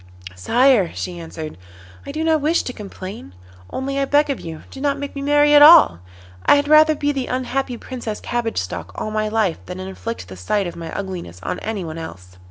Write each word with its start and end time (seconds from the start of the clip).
'Sire,' 0.35 0.89
she 0.95 1.19
answered, 1.19 1.59
'I 2.07 2.11
do 2.13 2.23
not 2.23 2.41
wish 2.41 2.63
to 2.63 2.73
complain, 2.73 3.35
only 3.69 3.99
I 3.99 4.05
beg 4.05 4.31
of 4.31 4.39
you 4.39 4.63
do 4.71 4.81
not 4.81 4.97
make 4.97 5.13
me 5.15 5.21
marry 5.21 5.53
at 5.53 5.61
all. 5.61 5.99
I 6.43 6.55
had 6.55 6.67
rather 6.67 6.95
be 6.95 7.11
the 7.11 7.27
unhappy 7.27 7.77
Princess 7.77 8.19
Cabbage 8.19 8.57
Stalk 8.57 8.93
all 8.95 9.11
my 9.11 9.27
life 9.27 9.63
than 9.67 9.79
inflict 9.79 10.27
the 10.27 10.35
sight 10.35 10.65
of 10.65 10.75
my 10.75 10.91
ugliness 10.95 11.39
on 11.43 11.59
anyone 11.59 11.99
else. 11.99 12.39